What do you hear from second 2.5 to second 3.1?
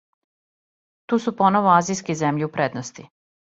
предности.